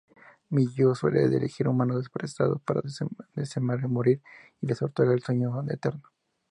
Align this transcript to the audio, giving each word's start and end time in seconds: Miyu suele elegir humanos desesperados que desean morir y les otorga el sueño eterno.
Miyu 0.49 0.95
suele 0.95 1.23
elegir 1.25 1.67
humanos 1.67 1.97
desesperados 1.97 2.59
que 2.65 3.31
desean 3.39 3.91
morir 3.93 4.19
y 4.59 4.65
les 4.65 4.81
otorga 4.81 5.13
el 5.13 5.21
sueño 5.21 5.63
eterno. 5.69 6.01